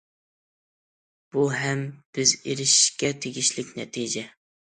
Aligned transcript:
بۇ 1.35 1.43
ھەم 1.57 1.83
بىز 2.17 2.33
ئېرىشىشكە 2.39 3.13
تېگىشلىك 3.27 3.71
نەتىجە. 3.81 4.27